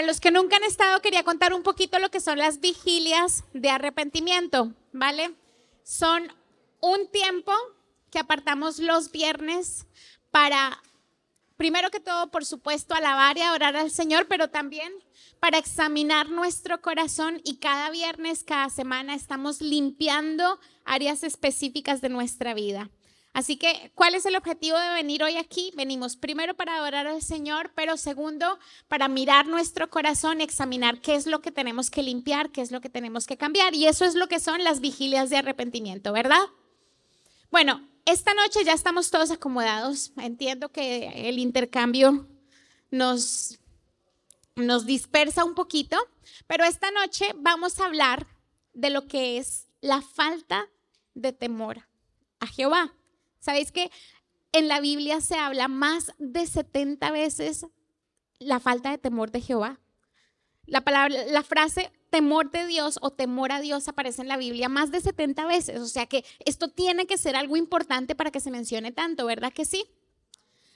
[0.00, 3.44] Para los que nunca han estado, quería contar un poquito lo que son las vigilias
[3.52, 5.34] de arrepentimiento, ¿vale?
[5.82, 6.26] Son
[6.80, 7.52] un tiempo
[8.10, 9.86] que apartamos los viernes
[10.30, 10.82] para,
[11.58, 14.90] primero que todo, por supuesto, alabar y adorar al Señor, pero también
[15.38, 22.54] para examinar nuestro corazón y cada viernes, cada semana estamos limpiando áreas específicas de nuestra
[22.54, 22.88] vida.
[23.32, 25.72] Así que, ¿cuál es el objetivo de venir hoy aquí?
[25.76, 28.58] Venimos primero para adorar al Señor, pero segundo,
[28.88, 32.80] para mirar nuestro corazón, examinar qué es lo que tenemos que limpiar, qué es lo
[32.80, 33.74] que tenemos que cambiar.
[33.74, 36.42] Y eso es lo que son las vigilias de arrepentimiento, ¿verdad?
[37.52, 40.10] Bueno, esta noche ya estamos todos acomodados.
[40.16, 42.26] Entiendo que el intercambio
[42.90, 43.60] nos,
[44.56, 45.96] nos dispersa un poquito,
[46.48, 48.26] pero esta noche vamos a hablar
[48.74, 50.68] de lo que es la falta
[51.14, 51.86] de temor
[52.40, 52.92] a Jehová.
[53.40, 53.90] ¿Sabéis que
[54.52, 57.66] en la Biblia se habla más de 70 veces
[58.38, 59.80] la falta de temor de Jehová?
[60.66, 64.68] La palabra, la frase temor de Dios o temor a Dios aparece en la Biblia
[64.68, 65.80] más de 70 veces.
[65.80, 69.52] O sea que esto tiene que ser algo importante para que se mencione tanto, ¿verdad
[69.52, 69.86] que sí?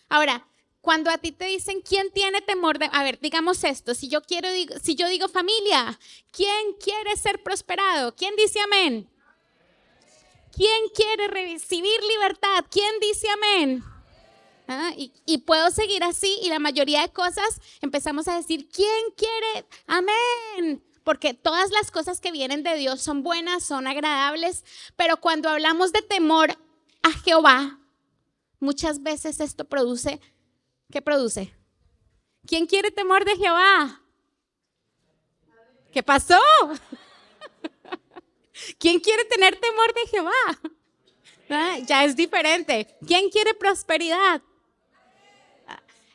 [0.08, 0.46] Ahora,
[0.80, 4.22] cuando a ti te dicen quién tiene temor de, a ver, digamos esto, si yo
[4.22, 4.48] quiero,
[4.82, 5.98] si yo digo familia,
[6.30, 8.14] ¿quién quiere ser prosperado?
[8.14, 9.10] ¿Quién dice amén?
[10.54, 12.64] ¿Quién quiere recibir libertad?
[12.70, 13.82] ¿Quién dice amén?
[14.68, 19.10] Ah, y, y, puedo seguir así y la mayoría de cosas empezamos a decir, ¿quién
[19.14, 19.66] quiere?
[19.86, 20.82] Amén.
[21.02, 24.64] Porque todas las cosas que vienen de Dios son buenas, son agradables,
[24.96, 26.56] pero cuando hablamos de temor
[27.02, 27.78] a Jehová,
[28.58, 30.18] muchas veces esto produce,
[30.90, 31.54] ¿qué produce?
[32.46, 34.00] ¿Quién quiere temor de Jehová?
[35.92, 36.40] ¿Qué pasó?
[38.78, 40.60] ¿Quién quiere tener temor de Jehová?
[41.50, 42.96] Ah, ya es diferente.
[43.06, 44.42] ¿Quién quiere prosperidad?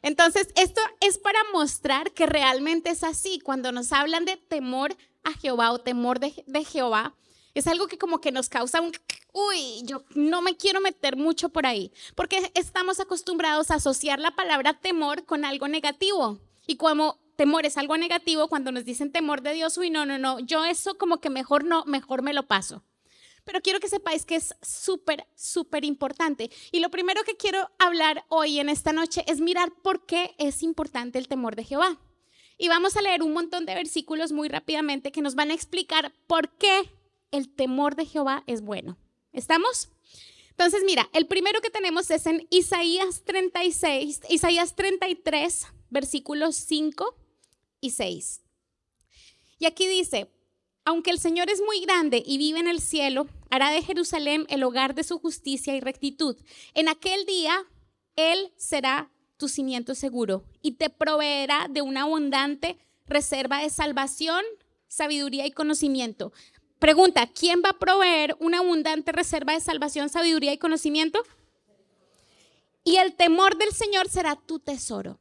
[0.01, 3.39] Entonces, esto es para mostrar que realmente es así.
[3.39, 6.31] Cuando nos hablan de temor a Jehová o temor de,
[6.63, 7.15] Jehová,
[7.53, 8.93] es algo que como que nos causa un,
[9.33, 14.35] uy, yo no me quiero meter mucho por ahí, porque estamos acostumbrados a asociar la
[14.35, 16.39] palabra temor con algo negativo.
[16.65, 20.17] Y como temor es algo negativo, cuando nos dicen temor de Dios, uy, no, no,
[20.17, 22.83] no, yo eso como que mejor no, mejor me lo paso.
[23.45, 26.51] Pero quiero que sepáis que es súper, súper importante.
[26.73, 30.63] Y lo primero que quiero hablar hoy en esta noche es mirar por qué es
[30.63, 32.01] importante el temor de Jehová.
[32.57, 36.11] Y vamos a leer un montón de versículos muy rápidamente que nos van a explicar
[36.27, 36.91] por qué
[37.31, 38.97] el temor de Jehová es bueno.
[39.31, 39.87] ¿Estamos?
[40.49, 47.15] Entonces, mira, el primero que tenemos es en Isaías 36, Isaías 33, versículos 5
[47.81, 48.41] y 6.
[49.59, 50.31] Y aquí dice,
[50.85, 54.63] aunque el Señor es muy grande y vive en el cielo, hará de Jerusalén el
[54.63, 56.35] hogar de su justicia y rectitud.
[56.73, 57.63] En aquel día,
[58.15, 64.43] Él será tu cimiento seguro y te proveerá de una abundante reserva de salvación,
[64.87, 66.33] sabiduría y conocimiento.
[66.79, 71.21] Pregunta, ¿quién va a proveer una abundante reserva de salvación, sabiduría y conocimiento?
[72.83, 75.19] Y el temor del Señor será tu tesoro.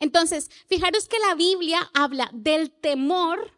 [0.00, 3.52] Entonces, fijaros que la Biblia habla del temor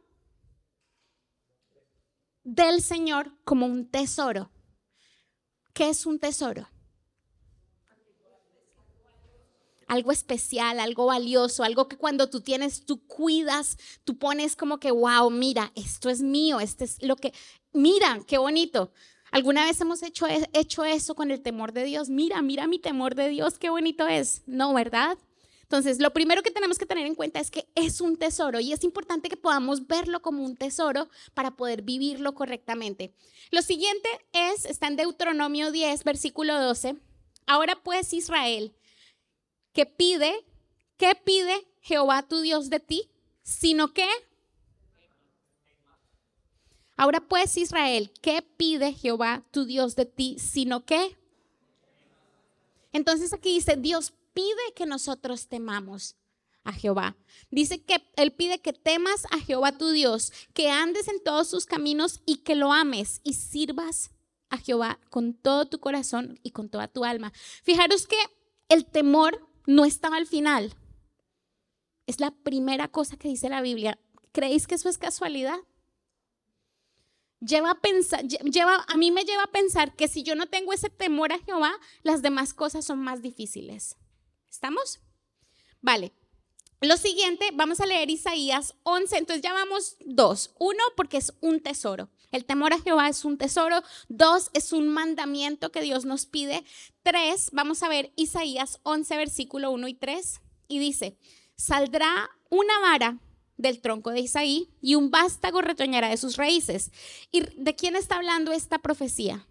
[2.44, 4.50] del Señor como un tesoro.
[5.74, 6.68] ¿Qué es un tesoro?
[9.86, 14.92] Algo especial, algo valioso, algo que cuando tú tienes, tú cuidas, tú pones como que,
[14.92, 17.34] wow, mira, esto es mío, este es lo que,
[17.72, 18.92] mira, qué bonito.
[19.32, 22.08] ¿Alguna vez hemos hecho, hecho eso con el temor de Dios?
[22.08, 24.42] Mira, mira mi temor de Dios, qué bonito es.
[24.46, 25.18] No, ¿verdad?
[25.70, 28.72] Entonces, lo primero que tenemos que tener en cuenta es que es un tesoro y
[28.72, 33.14] es importante que podamos verlo como un tesoro para poder vivirlo correctamente.
[33.52, 36.96] Lo siguiente es, está en Deuteronomio 10, versículo 12.
[37.46, 38.74] Ahora pues Israel,
[39.72, 40.44] ¿qué pide?
[40.96, 43.08] ¿Qué pide Jehová tu Dios de ti?
[43.44, 44.08] Sino que...
[46.96, 50.36] Ahora pues Israel, ¿qué pide Jehová tu Dios de ti?
[50.40, 51.16] Sino que...
[52.92, 56.16] Entonces aquí dice, Dios pide que nosotros temamos
[56.64, 57.16] a Jehová.
[57.50, 61.66] Dice que Él pide que temas a Jehová tu Dios, que andes en todos sus
[61.66, 64.10] caminos y que lo ames y sirvas
[64.50, 67.32] a Jehová con todo tu corazón y con toda tu alma.
[67.62, 68.18] Fijaros que
[68.68, 70.74] el temor no estaba al final.
[72.06, 73.98] Es la primera cosa que dice la Biblia.
[74.32, 75.58] ¿Creéis que eso es casualidad?
[77.40, 80.72] Lleva a pensar, lleva, a mí me lleva a pensar que si yo no tengo
[80.72, 81.72] ese temor a Jehová,
[82.02, 83.96] las demás cosas son más difíciles.
[84.50, 85.00] ¿Estamos?
[85.80, 86.12] Vale.
[86.80, 89.18] Lo siguiente, vamos a leer Isaías 11.
[89.18, 90.54] Entonces ya vamos dos.
[90.58, 92.08] Uno, porque es un tesoro.
[92.32, 93.82] El temor a Jehová es un tesoro.
[94.08, 96.64] Dos, es un mandamiento que Dios nos pide.
[97.02, 100.40] Tres, vamos a ver Isaías 11, versículo 1 y 3.
[100.68, 101.18] Y dice,
[101.56, 103.18] saldrá una vara
[103.58, 106.90] del tronco de Isaí y un vástago retoñará de sus raíces.
[107.30, 109.46] ¿Y de quién está hablando esta profecía?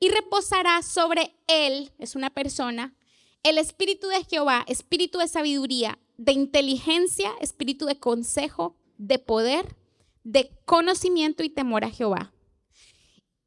[0.00, 2.94] Y reposará sobre él, es una persona,
[3.42, 9.76] el espíritu de Jehová, espíritu de sabiduría, de inteligencia, espíritu de consejo, de poder,
[10.24, 12.32] de conocimiento y temor a Jehová.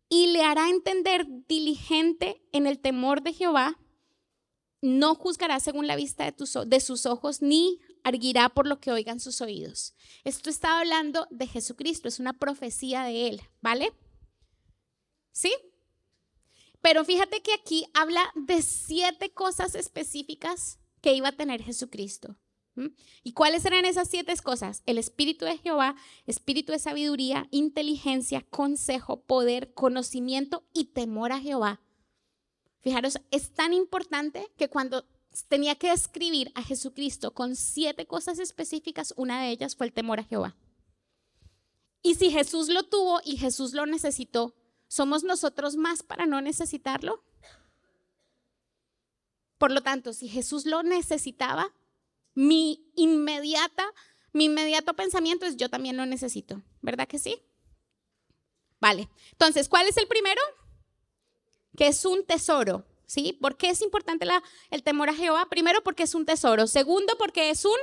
[0.09, 3.77] Y le hará entender diligente en el temor de Jehová,
[4.81, 9.19] no juzgará según la vista de, tus, sus ojos, ni arguirá por lo que oigan
[9.19, 9.93] sus oídos.
[10.23, 13.93] Esto está hablando de Jesucristo, es una profecía de él, ¿vale?
[15.31, 15.53] ¿Sí?
[16.81, 22.37] Pero fíjate que aquí habla de siete cosas específicas que iba a tener Jesucristo.
[23.23, 24.81] ¿Y cuáles eran esas siete cosas?
[24.85, 25.95] El espíritu de Jehová,
[26.25, 31.81] espíritu de sabiduría, inteligencia, consejo, poder, conocimiento y temor a Jehová.
[32.79, 35.05] Fijaros, es tan importante que cuando
[35.47, 40.19] tenía que describir a Jesucristo con siete cosas específicas, una de ellas fue el temor
[40.19, 40.55] a Jehová.
[42.01, 44.55] Y si Jesús lo tuvo y Jesús lo necesitó,
[44.91, 47.23] ¿somos nosotros más para no necesitarlo?
[49.57, 51.73] Por lo tanto, si Jesús lo necesitaba,
[52.33, 53.85] mi inmediata,
[54.33, 57.41] mi inmediato pensamiento es yo también lo necesito, ¿verdad que sí?
[58.81, 59.07] Vale.
[59.31, 60.41] Entonces, ¿cuál es el primero?
[61.77, 62.85] Que es un tesoro.
[63.05, 63.37] ¿sí?
[63.39, 64.27] ¿Por qué es importante
[64.71, 65.47] el temor a Jehová?
[65.49, 66.67] Primero, porque es un tesoro.
[66.67, 67.77] Segundo, porque es un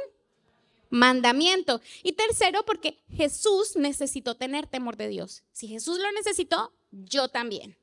[0.91, 1.81] mandamiento.
[2.03, 5.45] Y tercero, porque Jesús necesitó tener temor de Dios.
[5.53, 7.77] Si Jesús lo necesitó, yo también.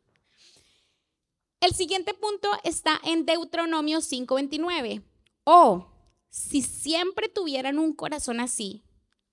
[1.61, 5.03] El siguiente punto está en Deuteronomio 5:29.
[5.45, 5.91] Oh,
[6.29, 8.83] si siempre tuvieran un corazón así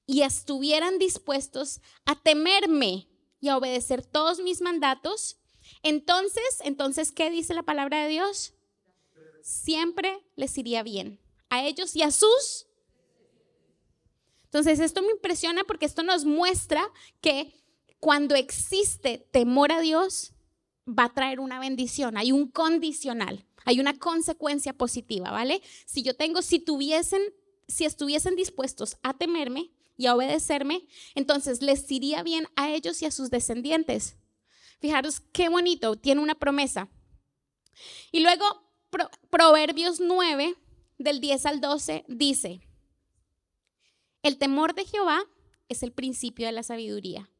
[0.07, 3.09] y estuvieran dispuestos a temerme
[3.41, 5.39] y a obedecer todos mis mandatos,
[5.83, 8.55] entonces, entonces, ¿qué dice la palabra de Dios?
[9.43, 11.21] Siempre les iría bien
[11.51, 12.67] a ellos y a sus.
[14.45, 16.89] Entonces, esto me impresiona porque esto nos muestra
[17.21, 17.62] que
[18.03, 20.33] cuando existe temor a Dios,
[20.89, 25.63] va a traer una bendición, hay un condicional, hay una consecuencia positiva, ¿vale?
[25.87, 27.23] Si yo tengo, si tuviesen,
[27.69, 30.85] si estuviesen dispuestos a temerme y a obedecerme,
[31.15, 34.17] entonces les iría bien a ellos y a sus descendientes.
[34.81, 36.89] Fijaros qué bonito, tiene una promesa.
[38.11, 38.45] Y luego
[39.31, 40.57] Proverbios 9,
[40.99, 42.67] del 10 al 12, dice,
[44.25, 45.23] el temor de Jehová
[45.69, 47.32] es el principio de la sabiduría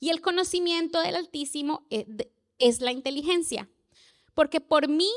[0.00, 2.06] y el conocimiento del Altísimo e,
[2.58, 3.68] es la inteligencia,
[4.34, 5.10] porque por mí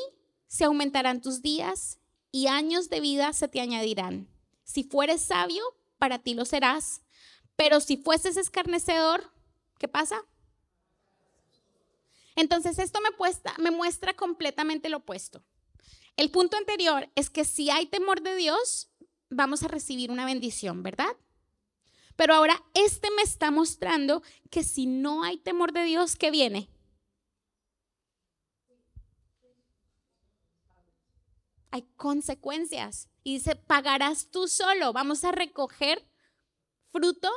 [0.48, 2.00] se aumentarán tus días
[2.32, 4.28] y años de vida se te añadirán.
[4.64, 5.64] Si fueres sabio,
[5.98, 7.02] para ti lo serás,
[7.56, 9.32] pero si fueses escarnecedor,
[9.80, 10.22] ¿qué pasa?
[12.36, 13.10] Entonces esto me,
[13.64, 15.44] me muestra completamente lo opuesto.
[16.18, 18.90] El punto anterior es que si hay temor de Dios,
[19.30, 21.16] vamos a recibir una bendición, ¿verdad?
[22.16, 26.70] Pero ahora este me está mostrando que si no hay temor de Dios, ¿qué viene?
[31.72, 33.10] Hay consecuencias.
[33.24, 34.94] Y dice, pagarás tú solo.
[34.94, 36.06] Vamos a recoger
[36.92, 37.30] fruto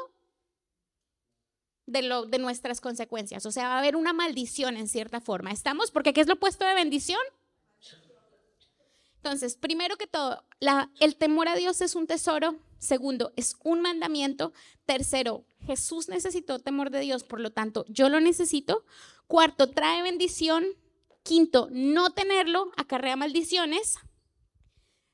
[1.87, 3.46] de, lo, de nuestras consecuencias.
[3.46, 5.52] O sea, va a haber una maldición en cierta forma.
[5.52, 5.90] ¿Estamos?
[5.90, 7.20] Porque ¿qué es lo opuesto de bendición?
[9.16, 10.45] Entonces, primero que todo,
[11.00, 12.56] el temor a Dios es un tesoro.
[12.78, 14.52] Segundo, es un mandamiento.
[14.85, 18.85] Tercero, Jesús necesitó temor de Dios, por lo tanto, yo lo necesito.
[19.26, 20.64] Cuarto, trae bendición.
[21.23, 23.97] Quinto, no tenerlo acarrea maldiciones.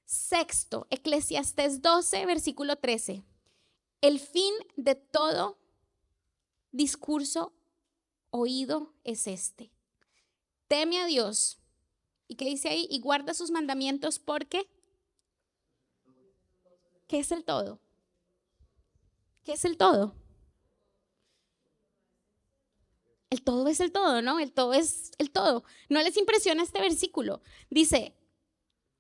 [0.04, 3.24] Sexto, Eclesiastés 12, versículo 13.
[4.02, 5.58] El fin de todo
[6.72, 7.54] discurso
[8.30, 9.72] oído es este.
[10.68, 11.58] Teme a Dios.
[12.28, 12.86] ¿Y qué dice ahí?
[12.90, 14.68] Y guarda sus mandamientos porque...
[17.12, 17.78] ¿Qué es el todo?
[19.44, 20.16] ¿Qué es el todo?
[23.28, 24.38] El todo es el todo, ¿no?
[24.38, 25.62] El todo es el todo.
[25.90, 27.42] No les impresiona este versículo.
[27.68, 28.16] Dice,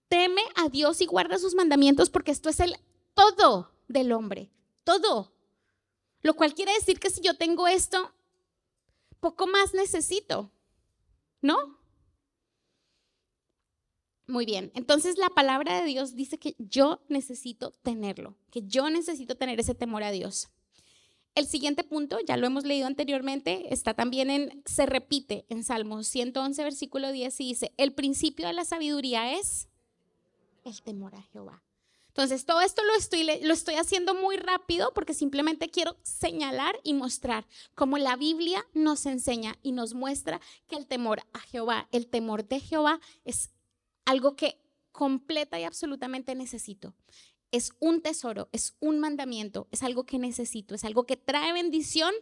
[0.08, 2.76] teme a Dios y guarda sus mandamientos porque esto es el
[3.14, 4.50] todo del hombre.
[4.84, 5.32] Todo.
[6.20, 8.12] Lo cual quiere decir que si yo tengo esto,
[9.20, 10.50] poco más necesito,
[11.40, 11.81] ¿no?
[14.26, 19.36] Muy bien, entonces la palabra de Dios dice que yo necesito tenerlo, que yo necesito
[19.36, 20.48] tener ese temor a Dios.
[21.34, 26.06] El siguiente punto, ya lo hemos leído anteriormente, está también en, se repite en Salmos
[26.08, 29.68] 111, versículo 10 y dice, el principio de la sabiduría es
[30.64, 31.62] el temor a Jehová.
[32.08, 36.92] Entonces, todo esto lo estoy, lo estoy haciendo muy rápido porque simplemente quiero señalar y
[36.92, 40.38] mostrar cómo la Biblia nos enseña y nos muestra
[40.68, 43.50] que el temor a Jehová, el temor de Jehová es
[44.04, 44.60] algo que
[44.92, 46.94] completa y absolutamente necesito.
[47.52, 52.14] es un tesoro, es un mandamiento, es algo que necesito, es algo que trae bendición,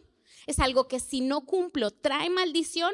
[0.45, 2.91] es algo que si no cumplo trae maldición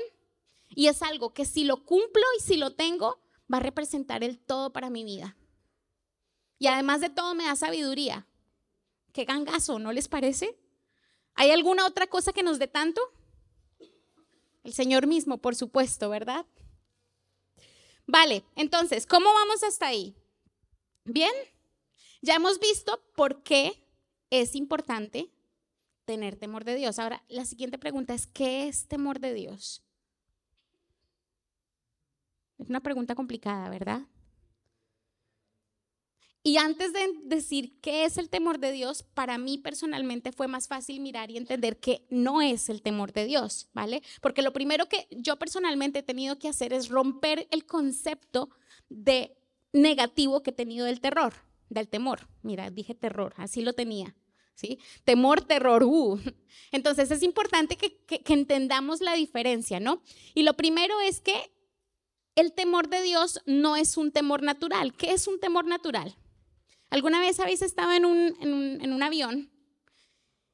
[0.70, 3.20] y es algo que si lo cumplo y si lo tengo
[3.52, 5.36] va a representar el todo para mi vida.
[6.60, 8.28] Y además de todo me da sabiduría.
[9.14, 10.60] Qué gangazo, ¿no les parece?
[11.34, 13.02] ¿Hay alguna otra cosa que nos dé tanto?
[14.64, 16.46] El Señor mismo, por supuesto, ¿verdad?
[18.08, 20.16] Vale, entonces, ¿cómo vamos hasta ahí?
[21.04, 21.34] Bien,
[22.22, 23.86] ya hemos visto por qué
[24.30, 25.30] es importante
[26.06, 27.00] tener temor de Dios.
[27.00, 29.84] Ahora, la siguiente pregunta es, ¿qué es temor de Dios?
[32.58, 34.02] Es una pregunta complicada, ¿verdad?
[36.48, 40.70] Y antes de decir qué es el temor de Dios, para mí personalmente fue más
[40.70, 44.02] fácil mirar y entender que no es el temor de Dios, ¿vale?
[44.22, 48.50] Porque lo primero que yo personalmente he tenido que hacer es romper el concepto
[48.88, 49.36] de
[49.74, 51.34] negativo que he tenido del terror,
[51.68, 52.30] del temor.
[52.44, 54.16] Mira, dije terror, así lo tenía.
[54.56, 54.80] ¿Sí?
[55.04, 56.18] Temor, terror, uh.
[56.72, 60.02] Entonces es importante que, que entendamos la diferencia, ¿no?
[60.34, 61.52] Y lo primero es que
[62.36, 64.94] el temor de Dios no es un temor natural.
[64.96, 66.16] ¿Qué es un temor natural?
[66.90, 69.52] ¿Alguna vez habéis estado en un, avión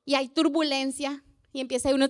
[0.05, 2.07] y hay turbulencia y empieza uno,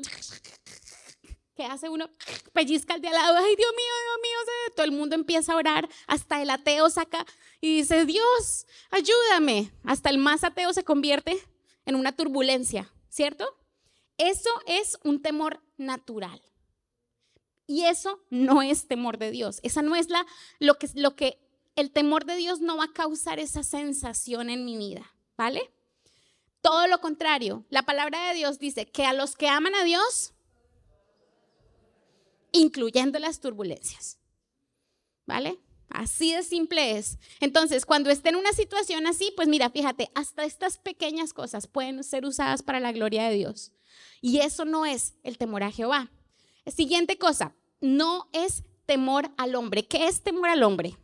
[1.55, 2.09] ¿qué hace uno?
[2.53, 5.57] Pellizca al de al lado, ay Dios mío, Dios mío, todo el mundo empieza a
[5.57, 7.25] orar, hasta el ateo saca
[7.59, 9.71] y dice, Dios, ayúdame.
[9.83, 11.37] Hasta el más ateo se convierte
[11.85, 13.45] en una turbulencia, ¿cierto?
[14.17, 16.41] Eso es un temor natural.
[17.65, 19.59] Y eso no es temor de Dios.
[19.63, 20.25] Esa no es la,
[20.59, 21.39] lo, que, lo que
[21.75, 25.71] el temor de Dios no va a causar esa sensación en mi vida, ¿vale?
[26.61, 30.33] Todo lo contrario, la palabra de Dios dice que a los que aman a Dios,
[32.51, 34.19] incluyendo las turbulencias,
[35.25, 35.59] ¿vale?
[35.89, 37.19] Así de simple es.
[37.39, 42.03] Entonces, cuando esté en una situación así, pues mira, fíjate, hasta estas pequeñas cosas pueden
[42.03, 43.73] ser usadas para la gloria de Dios.
[44.21, 46.11] Y eso no es el temor a Jehová.
[46.65, 49.85] Siguiente cosa, no es temor al hombre.
[49.85, 50.97] ¿Qué es temor al hombre?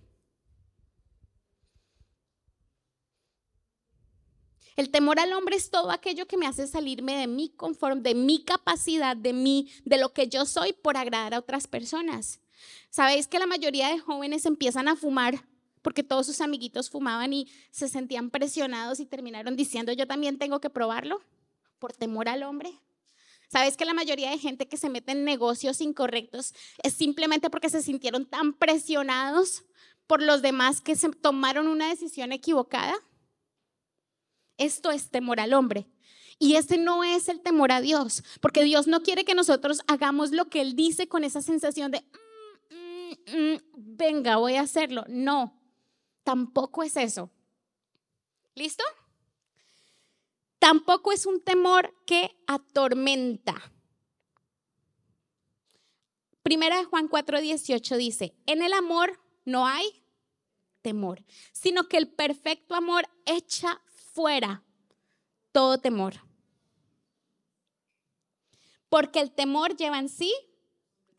[4.75, 8.15] El temor al hombre es todo aquello que me hace salirme de mi confort, de
[8.15, 12.39] mi capacidad, de mí, de lo que yo soy por agradar a otras personas.
[12.89, 15.43] Sabéis que la mayoría de jóvenes empiezan a fumar
[15.81, 20.59] porque todos sus amiguitos fumaban y se sentían presionados y terminaron diciendo yo también tengo
[20.59, 21.21] que probarlo
[21.79, 22.71] por temor al hombre.
[23.47, 27.69] ¿Sabes que la mayoría de gente que se mete en negocios incorrectos es simplemente porque
[27.69, 29.63] se sintieron tan presionados
[30.05, 32.95] por los demás que se tomaron una decisión equivocada?
[34.60, 35.88] Esto es temor al hombre.
[36.38, 40.32] Y ese no es el temor a Dios, porque Dios no quiere que nosotros hagamos
[40.32, 42.01] lo que Él dice con esa sensación de,
[42.70, 45.04] mm, mm, mm, venga, voy a hacerlo.
[45.10, 45.60] No,
[46.24, 47.30] tampoco es eso.
[48.56, 48.84] ¿Listo?
[50.60, 53.56] Tampoco es un temor que atormenta.
[56.44, 60.04] Primera de Juan 4:18 dice, en el amor no hay
[60.82, 63.82] temor, sino que el perfecto amor echa
[64.13, 64.63] fuera
[65.51, 66.16] todo temor.
[68.89, 70.34] Porque el temor lleva en sí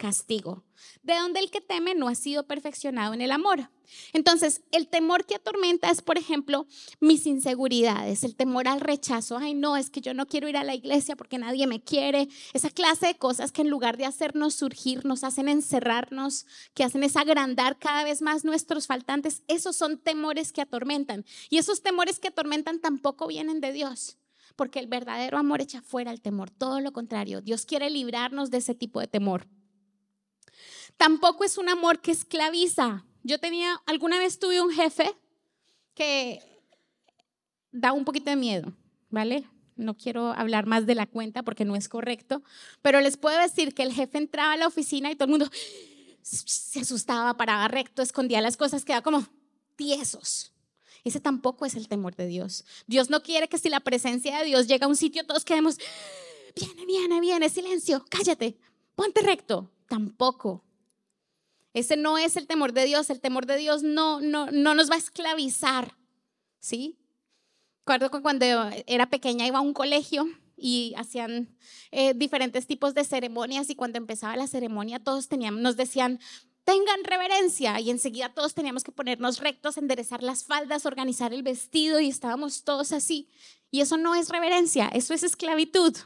[0.01, 0.65] castigo,
[1.03, 3.71] de donde el que teme no ha sido perfeccionado en el amor.
[4.15, 6.67] Entonces, el temor que atormenta es, por ejemplo,
[7.01, 9.37] mis inseguridades, el temor al rechazo.
[9.37, 12.29] Ay, no, es que yo no quiero ir a la iglesia porque nadie me quiere.
[12.55, 17.03] Esa clase de cosas que en lugar de hacernos surgir, nos hacen encerrarnos, que hacen
[17.03, 19.43] es agrandar cada vez más nuestros faltantes.
[19.49, 21.27] Esos son temores que atormentan.
[21.51, 24.17] Y esos temores que atormentan tampoco vienen de Dios
[24.57, 28.59] porque el verdadero amor echa fuera el temor, todo lo contrario, Dios quiere librarnos de
[28.59, 29.47] ese tipo de temor.
[31.01, 33.07] Tampoco es un amor que esclaviza.
[33.23, 35.11] Yo tenía, alguna vez tuve un jefe
[35.95, 36.43] que
[37.73, 38.75] da un poquito de miedo,
[39.09, 39.45] ¿vale?
[39.77, 42.43] No quiero hablar más de la cuenta porque no es correcto,
[42.83, 45.51] pero les puedo decir que el jefe entraba a la oficina y todo el mundo
[46.21, 49.27] se asustaba, paraba recto, escondía las cosas, quedaba como
[49.77, 50.53] tiesos.
[51.03, 52.67] Ese tampoco es el temor de Dios.
[52.87, 55.79] Dios no quiere que si la presencia de Dios llega a un sitio todos quedemos,
[56.55, 58.59] viene, viene, viene, silencio, cállate,
[58.95, 59.71] ponte recto.
[59.89, 60.63] Tampoco.
[61.73, 63.11] Ese no es el temor de Dios.
[63.11, 65.97] El temor de Dios no, no, no nos va a esclavizar.
[66.59, 66.99] ¿Sí?
[67.81, 68.45] Recuerdo que cuando
[68.87, 71.57] era pequeña iba a un colegio y hacían
[71.91, 76.21] eh, diferentes tipos de ceremonias y cuando empezaba la ceremonia todos teníamos, nos decían,
[76.65, 81.99] tengan reverencia y enseguida todos teníamos que ponernos rectos, enderezar las faldas, organizar el vestido
[81.99, 83.29] y estábamos todos así.
[83.71, 85.97] Y eso no es reverencia, eso es esclavitud,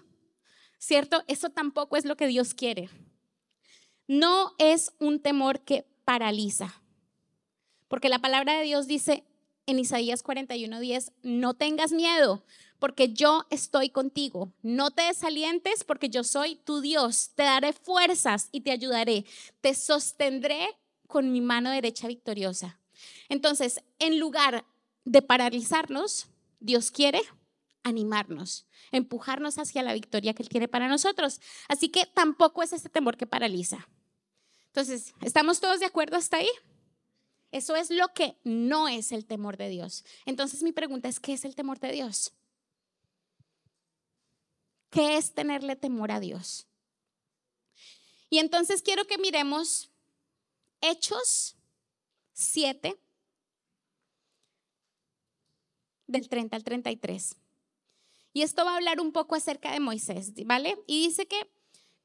[0.78, 1.25] ¿cierto?
[1.26, 2.88] Eso tampoco es lo que Dios quiere
[4.06, 6.82] no es un temor que paraliza.
[7.88, 9.25] Porque la palabra de Dios dice,
[9.66, 12.44] en Isaías 41:10, no tengas miedo,
[12.78, 14.52] porque yo estoy contigo.
[14.62, 17.30] No te desalientes, porque yo soy tu Dios.
[17.34, 19.25] Te daré fuerzas y te ayudaré.
[19.61, 20.68] Te sostendré
[21.06, 22.78] con mi mano derecha victoriosa.
[23.28, 24.64] Entonces, en lugar
[25.04, 26.26] de paralizarnos,
[26.61, 27.20] Dios quiere
[27.85, 31.41] animarnos, empujarnos hacia la victoria que Él quiere para nosotros.
[31.69, 33.88] Así que tampoco es ese temor que paraliza.
[34.67, 36.49] Entonces, ¿estamos todos de acuerdo hasta ahí?
[37.53, 40.05] Eso es lo que no es el temor de Dios.
[40.26, 42.33] Entonces mi pregunta es, ¿qué es el temor de Dios?
[44.91, 46.67] ¿Qué es tenerle temor a Dios?
[48.29, 49.93] Y entonces quiero que miremos
[50.81, 51.57] Hechos
[52.33, 52.99] 7,
[56.07, 57.37] del 30 al 33.
[58.35, 60.76] Y esto va a hablar un poco acerca de Moisés, ¿vale?
[60.88, 61.49] Y dice que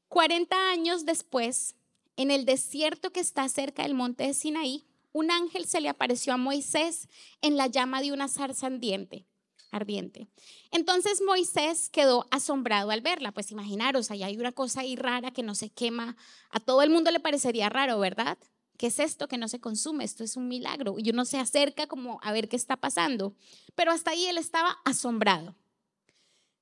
[0.08, 1.74] 40 años después,
[2.16, 6.32] en el desierto que está cerca del monte de Sinaí, un ángel se le apareció
[6.32, 7.08] a Moisés
[7.42, 9.26] en la llama de una zarza ardiente.
[9.72, 10.28] ardiente.
[10.70, 13.32] Entonces Moisés quedó asombrado al verla.
[13.32, 16.16] Pues imaginaros, ahí hay una cosa ahí rara que no se quema.
[16.50, 18.38] A todo el mundo le parecería raro, ¿verdad?
[18.76, 20.04] ¿Qué es esto que no se consume?
[20.04, 20.94] Esto es un milagro.
[20.98, 23.34] Y uno se acerca como a ver qué está pasando.
[23.74, 25.56] Pero hasta ahí él estaba asombrado.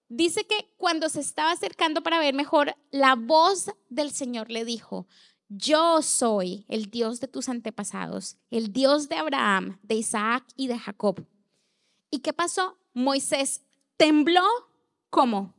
[0.08, 5.06] Dice que cuando se estaba acercando para ver mejor, la voz del Señor le dijo,
[5.48, 10.78] yo soy el Dios de tus antepasados, el Dios de Abraham, de Isaac y de
[10.78, 11.26] Jacob.
[12.10, 12.78] ¿Y qué pasó?
[12.94, 13.62] Moisés
[13.96, 14.44] tembló
[15.10, 15.54] como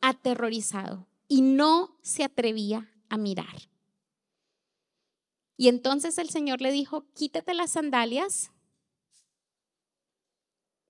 [0.00, 3.68] aterrorizado y no se atrevía a mirar.
[5.56, 8.50] Y entonces el Señor le dijo, quítate las sandalias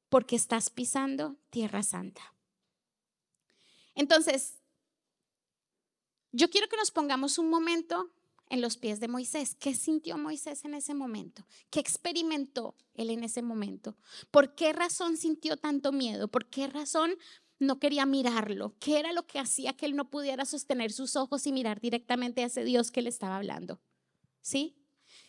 [0.08, 2.31] porque estás pisando tierra santa.
[3.94, 4.58] Entonces,
[6.32, 8.10] yo quiero que nos pongamos un momento
[8.48, 9.56] en los pies de Moisés.
[9.58, 11.46] ¿Qué sintió Moisés en ese momento?
[11.70, 13.96] ¿Qué experimentó él en ese momento?
[14.30, 16.28] ¿Por qué razón sintió tanto miedo?
[16.28, 17.16] ¿Por qué razón
[17.58, 18.74] no quería mirarlo?
[18.78, 22.42] ¿Qué era lo que hacía que él no pudiera sostener sus ojos y mirar directamente
[22.42, 23.80] a ese Dios que le estaba hablando?
[24.42, 24.76] ¿Sí?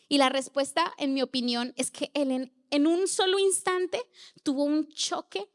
[0.10, 4.02] Y la respuesta, en mi opinión, es que él en, en un solo instante
[4.44, 5.50] tuvo un choque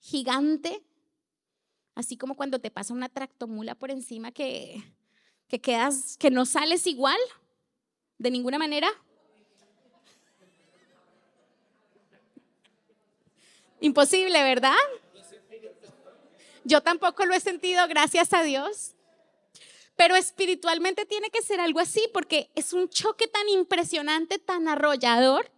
[0.00, 0.86] gigante
[1.94, 4.82] Así como cuando te pasa una tractomula por encima que,
[5.48, 7.18] que quedas, que no sales igual,
[8.18, 8.88] de ninguna manera.
[13.80, 14.76] Imposible, ¿verdad?
[16.64, 18.94] Yo tampoco lo he sentido, gracias a Dios.
[19.96, 25.50] Pero espiritualmente tiene que ser algo así, porque es un choque tan impresionante, tan arrollador.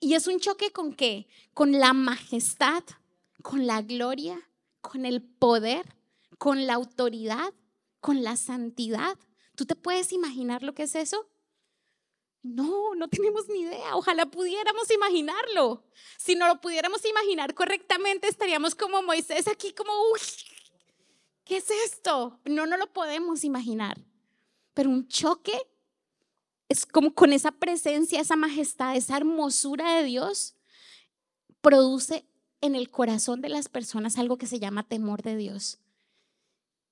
[0.00, 1.26] Y es un choque con qué?
[1.52, 2.84] Con la majestad,
[3.42, 4.48] con la gloria,
[4.88, 5.84] con el poder,
[6.38, 7.52] con la autoridad,
[8.00, 9.18] con la santidad.
[9.54, 11.28] ¿Tú te puedes imaginar lo que es eso?
[12.42, 13.96] No, no tenemos ni idea.
[13.96, 15.84] Ojalá pudiéramos imaginarlo.
[16.16, 20.20] Si no lo pudiéramos imaginar correctamente, estaríamos como Moisés aquí, como, uy,
[21.44, 22.38] ¿qué es esto?
[22.44, 23.98] No, no lo podemos imaginar.
[24.74, 25.58] Pero un choque
[26.68, 30.54] es como con esa presencia, esa majestad, esa hermosura de Dios,
[31.60, 32.24] produce
[32.60, 35.78] en el corazón de las personas algo que se llama temor de Dios.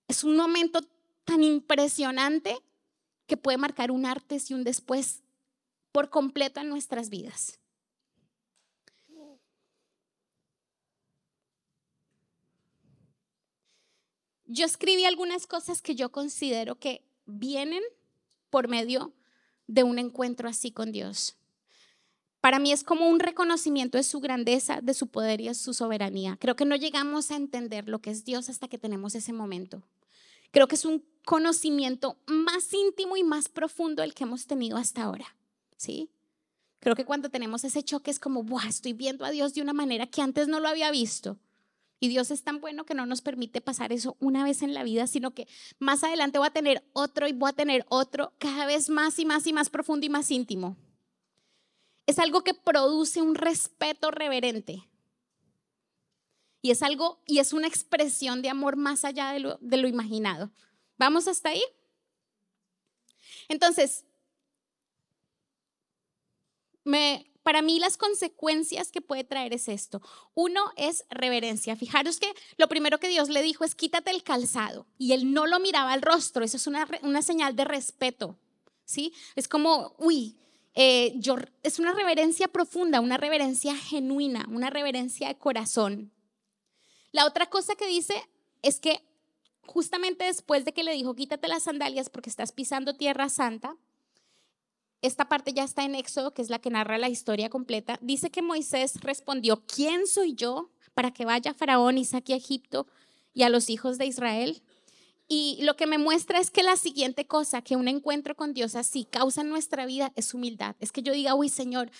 [0.08, 0.80] Es un momento
[1.24, 2.58] tan impresionante
[3.26, 5.22] que puede marcar un antes y un después
[5.92, 7.58] por completo en nuestras vidas.
[14.46, 17.82] Yo escribí algunas cosas que yo considero que vienen
[18.50, 19.12] por medio
[19.66, 21.36] de un encuentro así con Dios.
[22.44, 25.72] Para mí es como un reconocimiento de su grandeza, de su poder y de su
[25.72, 26.36] soberanía.
[26.38, 29.82] Creo que no llegamos a entender lo que es Dios hasta que tenemos ese momento.
[30.50, 35.04] Creo que es un conocimiento más íntimo y más profundo el que hemos tenido hasta
[35.04, 35.24] ahora.
[35.78, 36.10] ¿Sí?
[36.80, 39.72] Creo que cuando tenemos ese choque es como, Buah, estoy viendo a Dios de una
[39.72, 41.38] manera que antes no lo había visto.
[41.98, 44.82] Y Dios es tan bueno que no nos permite pasar eso una vez en la
[44.82, 48.66] vida, sino que más adelante voy a tener otro y voy a tener otro cada
[48.66, 50.76] vez más y más y más profundo y más íntimo
[52.06, 54.88] es algo que produce un respeto reverente.
[56.60, 59.40] Y es algo, y es una expresión de amor más allá de
[59.76, 60.50] lo, imaginado.
[60.96, 61.62] ¿Vamos hasta ahí?
[63.48, 64.04] Entonces,
[67.42, 70.00] para mí las consecuencias que puede traer es esto.
[70.32, 71.76] Uno es reverencia.
[71.76, 74.86] Fijaros que lo primero que Dios le dijo es quítate el calzado.
[74.96, 76.44] Y él no lo miraba al rostro.
[76.44, 78.38] Eso es una, una señal de respeto.
[78.86, 79.12] ¿Sí?
[79.34, 80.38] Es como, uy,
[80.74, 81.20] eh,
[81.62, 86.12] es una reverencia profunda, una reverencia genuina, una reverencia de corazón.
[87.12, 88.14] La otra cosa que dice
[88.62, 89.00] es que
[89.66, 93.76] justamente después de que le dijo, quítate las sandalias porque estás pisando tierra santa,
[95.00, 98.30] esta parte ya está en Éxodo, que es la que narra la historia completa, dice
[98.30, 102.86] que Moisés respondió, ¿quién soy yo para que vaya Faraón y saque a Egipto
[103.32, 104.62] y a los hijos de Israel?
[105.26, 108.74] Y lo que me muestra es que la siguiente cosa que un encuentro con Dios
[108.74, 110.76] así causa en nuestra vida es humildad.
[110.80, 111.90] Es que yo diga, uy Señor,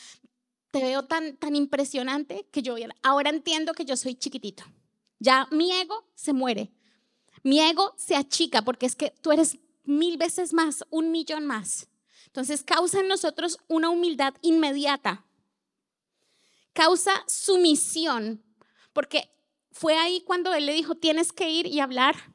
[0.70, 4.64] te veo tan, tan impresionante que yo ahora entiendo que yo soy chiquitito.
[5.18, 6.70] Ya mi ego se muere.
[7.42, 11.88] Mi ego se achica porque es que tú eres mil veces más, un millón más.
[12.26, 15.24] Entonces causa en nosotros una humildad inmediata.
[16.72, 18.42] Causa sumisión,
[18.92, 19.30] porque
[19.70, 22.33] fue ahí cuando él le dijo, tienes que ir y hablar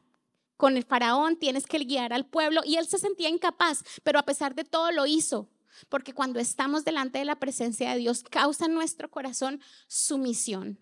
[0.59, 4.25] con el faraón, tienes que guiar al pueblo, y él se sentía incapaz, pero a
[4.25, 5.47] pesar de todo lo hizo,
[5.87, 10.77] porque cuando estamos delante de la presencia de Dios, causa en nuestro corazón sumisión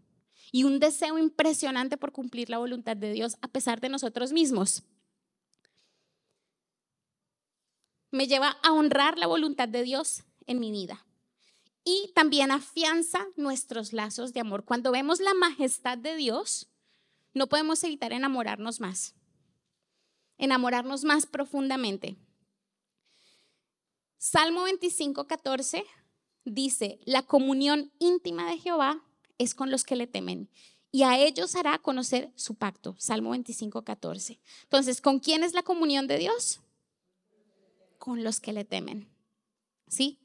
[0.51, 4.81] y un deseo impresionante por cumplir la voluntad de Dios a pesar de nosotros mismos.
[8.09, 11.05] Me lleva a honrar la voluntad de Dios en mi vida.
[11.83, 14.65] Y también afianza nuestros lazos de amor.
[14.65, 16.67] Cuando vemos la majestad de Dios,
[17.35, 19.13] no podemos evitar enamorarnos más.
[20.37, 22.15] Enamorarnos más profundamente.
[24.17, 25.83] Salmo 25, 14
[26.45, 29.03] dice, la comunión íntima de Jehová
[29.37, 30.49] es con los que le temen
[30.91, 32.95] y a ellos hará conocer su pacto.
[32.97, 34.39] Salmo 25, 14.
[34.63, 36.61] Entonces, ¿con quién es la comunión de Dios?
[37.99, 39.07] Con los que le temen.
[39.87, 40.19] ¿Sí?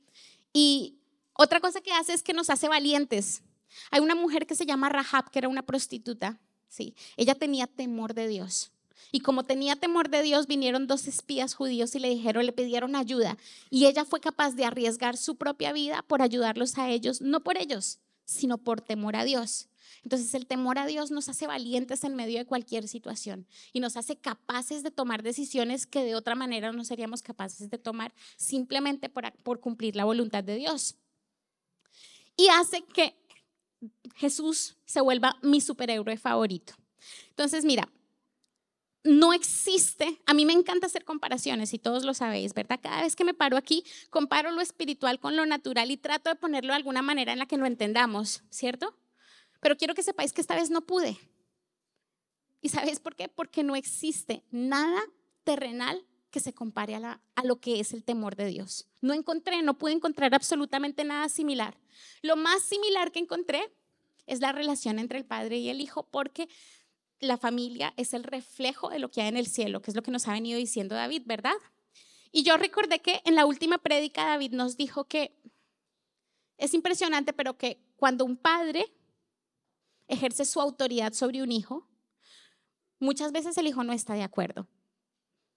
[0.53, 0.99] Y
[1.35, 3.43] otra cosa que hace es que nos hace valientes.
[3.91, 6.41] Hay una mujer que se llama Rahab, que era una prostituta.
[6.69, 8.73] Sí, ella tenía temor de Dios.
[9.11, 12.97] Y como tenía temor de Dios, vinieron dos espías judíos y le dijeron, le pidieron
[12.97, 13.37] ayuda.
[13.71, 17.59] Y ella fue capaz de arriesgar su propia vida por ayudarlos a ellos, no por
[17.59, 19.69] ellos, sino por temor a Dios.
[20.05, 23.97] Entonces el temor a Dios nos hace valientes en medio de cualquier situación y nos
[23.97, 29.09] hace capaces de tomar decisiones que de otra manera no seríamos capaces de tomar simplemente
[29.09, 30.97] por, por cumplir la voluntad de Dios.
[32.37, 33.15] Y hace que
[34.17, 36.75] Jesús se vuelva mi superhéroe favorito.
[37.31, 37.89] Entonces, mira,
[39.05, 42.79] no existe, a mí me encanta hacer comparaciones y todos lo sabéis, ¿verdad?
[42.81, 46.37] Cada vez que me paro aquí, comparo lo espiritual con lo natural y trato de
[46.37, 48.97] ponerlo de alguna manera en la que lo entendamos, ¿cierto?
[49.61, 51.19] Pero quiero que sepáis que esta vez no pude.
[52.61, 53.29] ¿Y sabéis por qué?
[53.29, 55.01] Porque no existe nada
[55.43, 58.89] terrenal que se compare a, a, lo que es el temor de Dios.
[59.01, 61.77] No encontré, no pude encontrar absolutamente nada similar.
[62.23, 63.71] Lo más similar que encontré
[64.27, 66.49] es la relación entre el Padre y el Hijo, porque
[67.23, 70.03] la familia es el reflejo de lo que hay en el cielo, que es lo
[70.03, 71.55] que nos ha venido diciendo David, ¿verdad?
[72.33, 75.37] Y yo recordé que en la última prédica David nos dijo que
[76.59, 78.93] es impresionante, pero que cuando un padre
[80.09, 81.89] ejerce su autoridad sobre un hijo,
[82.99, 84.67] muchas veces el hijo no está de acuerdo.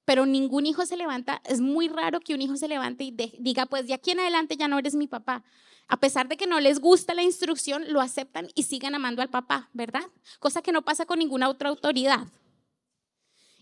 [0.06, 3.66] Pero ningún hijo se levanta, es muy raro que un hijo se levante y diga,
[3.66, 5.44] pues de aquí en adelante ya no eres mi papá.
[5.88, 9.30] A pesar de que no les gusta la instrucción, lo aceptan y siguen amando al
[9.30, 10.10] papá, ¿verdad?
[10.40, 12.28] Cosa que no pasa con ninguna otra autoridad.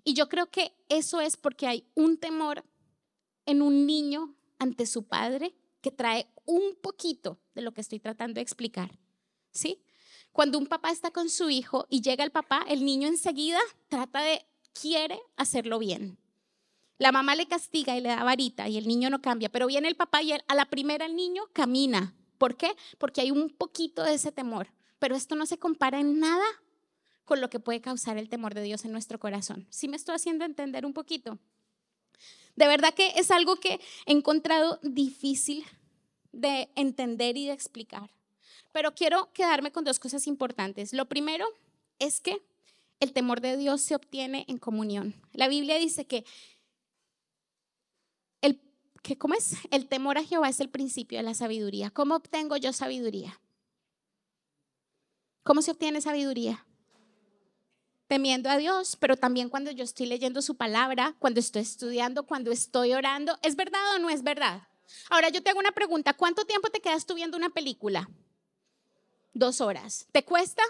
[0.03, 2.63] Y yo creo que eso es porque hay un temor
[3.45, 8.35] en un niño ante su padre que trae un poquito de lo que estoy tratando
[8.35, 8.97] de explicar.
[9.51, 9.83] ¿Sí?
[10.31, 14.21] Cuando un papá está con su hijo y llega el papá, el niño enseguida trata
[14.21, 16.17] de, quiere hacerlo bien.
[17.03, 19.89] La mamá le castiga y le da varita y el niño no cambia, pero viene
[19.89, 22.15] el papá y a la primera el niño camina.
[22.37, 22.77] ¿Por qué?
[22.97, 26.45] Porque hay un poquito de ese temor, pero esto no se compara en nada
[27.25, 29.67] con lo que puede causar el temor de Dios en nuestro corazón.
[29.69, 31.39] ¿Sí me estoy haciendo entender un poquito?
[32.55, 35.65] De verdad que es algo que he encontrado difícil
[36.31, 38.11] de entender y de explicar.
[38.71, 40.93] Pero quiero quedarme con dos cosas importantes.
[40.93, 41.45] Lo primero
[41.99, 42.41] es que
[43.01, 45.15] el temor de Dios se obtiene en comunión.
[45.33, 46.23] La Biblia dice que
[49.03, 49.57] que ¿cómo es?
[49.69, 51.91] El temor a Jehová es el principio de la sabiduría.
[51.91, 53.39] ¿Cómo obtengo yo sabiduría?
[55.43, 56.65] ¿Cómo se obtiene sabiduría?
[58.07, 62.51] Temiendo a Dios, pero también cuando yo estoy leyendo su palabra, cuando estoy estudiando, cuando
[62.51, 63.37] estoy orando.
[63.41, 64.67] ¿Es verdad o no es verdad?
[65.09, 66.13] Ahora yo te hago una pregunta.
[66.13, 68.09] ¿Cuánto tiempo te quedas tú viendo una película?
[69.33, 70.07] Dos horas.
[70.13, 70.63] ¿Te cuesta?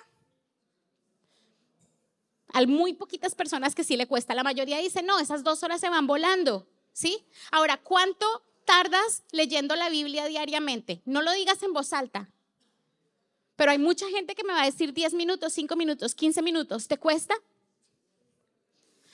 [2.47, 4.33] Hay muy poquitas personas que sí le cuesta.
[4.33, 6.67] La mayoría dice, no, esas dos horas se van volando.
[6.93, 7.25] ¿Sí?
[7.51, 8.25] Ahora, ¿cuánto
[8.65, 11.01] tardas leyendo la Biblia diariamente?
[11.06, 12.29] No lo digas en voz alta.
[13.56, 16.88] Pero hay mucha gente que me va a decir 10 minutos, 5 minutos, 15 minutos.
[16.88, 17.36] ¿Te cuesta?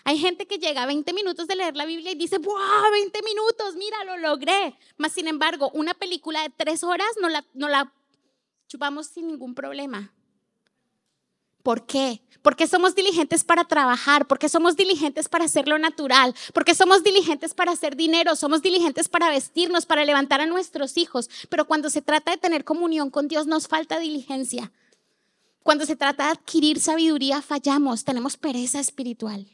[0.05, 2.89] Hay gente que llega a 20 minutos de leer la Biblia y dice, ¡buah!
[2.91, 4.77] 20 minutos, mira, lo logré.
[4.97, 7.93] Mas, sin embargo, una película de 3 horas no la, no la
[8.67, 10.13] chupamos sin ningún problema.
[11.63, 12.21] ¿Por qué?
[12.41, 17.53] Porque somos diligentes para trabajar, porque somos diligentes para hacer lo natural, porque somos diligentes
[17.53, 21.29] para hacer dinero, somos diligentes para vestirnos, para levantar a nuestros hijos.
[21.49, 24.71] Pero cuando se trata de tener comunión con Dios nos falta diligencia.
[25.63, 29.45] Cuando se trata de adquirir sabiduría fallamos, tenemos pereza espiritual.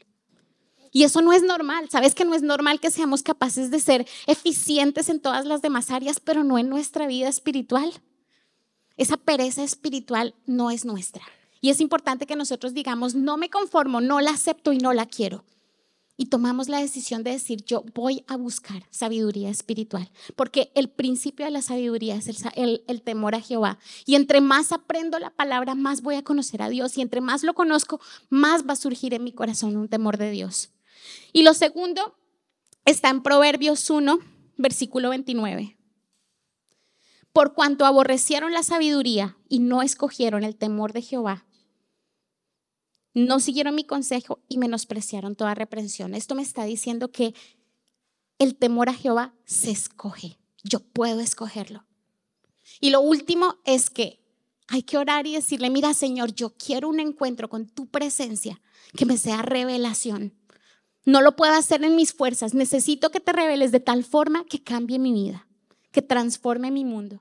[0.92, 1.90] Y eso no es normal.
[1.90, 5.90] Sabes que no es normal que seamos capaces de ser eficientes en todas las demás
[5.90, 7.92] áreas, pero no en nuestra vida espiritual.
[8.96, 11.22] Esa pereza espiritual no es nuestra.
[11.60, 15.06] Y es importante que nosotros digamos, no me conformo, no la acepto y no la
[15.06, 15.44] quiero.
[16.18, 21.44] Y tomamos la decisión de decir, yo voy a buscar sabiduría espiritual, porque el principio
[21.44, 23.78] de la sabiduría es el, temor a Jehová.
[24.06, 26.96] Y entre más aprendo la palabra, más voy a conocer a Dios.
[26.96, 30.30] Y entre más lo conozco, más va a surgir en mi corazón un temor de
[30.30, 30.70] Dios.
[31.34, 32.16] Y lo segundo
[32.86, 34.18] está en Proverbios 1,
[34.56, 35.75] versículo 29.
[37.36, 41.44] Por cuanto aborrecieron la sabiduría y no escogieron el temor de Jehová,
[43.12, 46.14] no siguieron mi consejo y menospreciaron toda reprensión.
[46.14, 47.34] Esto me está diciendo que
[48.38, 50.38] el temor a Jehová se escoge.
[50.64, 51.84] Yo puedo escogerlo.
[52.80, 54.24] Y lo último es que
[54.66, 58.62] hay que orar y decirle, mira Señor, yo quiero un encuentro con tu presencia,
[58.96, 60.32] que me sea revelación.
[61.04, 62.54] No lo puedo hacer en mis fuerzas.
[62.54, 65.46] Necesito que te reveles de tal forma que cambie mi vida,
[65.92, 67.20] que transforme mi mundo.